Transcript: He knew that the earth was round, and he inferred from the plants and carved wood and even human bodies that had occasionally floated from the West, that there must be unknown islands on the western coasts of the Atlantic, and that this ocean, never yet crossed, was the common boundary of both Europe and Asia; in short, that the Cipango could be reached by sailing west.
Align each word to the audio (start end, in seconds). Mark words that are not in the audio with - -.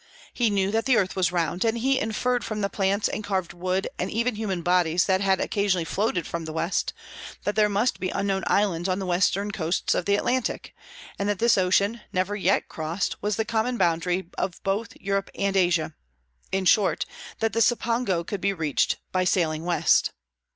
He 0.33 0.49
knew 0.49 0.71
that 0.71 0.85
the 0.85 0.97
earth 0.97 1.15
was 1.15 1.31
round, 1.31 1.63
and 1.63 1.77
he 1.77 1.99
inferred 1.99 2.43
from 2.43 2.61
the 2.61 2.71
plants 2.71 3.07
and 3.07 3.23
carved 3.23 3.53
wood 3.53 3.87
and 3.99 4.09
even 4.09 4.33
human 4.33 4.63
bodies 4.63 5.05
that 5.05 5.21
had 5.21 5.39
occasionally 5.39 5.85
floated 5.85 6.25
from 6.25 6.45
the 6.45 6.51
West, 6.53 6.91
that 7.43 7.55
there 7.55 7.69
must 7.69 7.99
be 7.99 8.09
unknown 8.09 8.43
islands 8.47 8.89
on 8.89 8.97
the 8.97 9.05
western 9.05 9.51
coasts 9.51 9.93
of 9.93 10.05
the 10.05 10.15
Atlantic, 10.15 10.73
and 11.19 11.29
that 11.29 11.37
this 11.37 11.55
ocean, 11.55 12.01
never 12.11 12.35
yet 12.35 12.67
crossed, 12.67 13.21
was 13.21 13.35
the 13.35 13.45
common 13.45 13.77
boundary 13.77 14.27
of 14.39 14.59
both 14.63 14.95
Europe 14.99 15.29
and 15.35 15.55
Asia; 15.55 15.93
in 16.51 16.65
short, 16.65 17.05
that 17.39 17.53
the 17.53 17.61
Cipango 17.61 18.23
could 18.25 18.41
be 18.41 18.53
reached 18.53 18.97
by 19.11 19.23
sailing 19.23 19.65
west. 19.65 20.13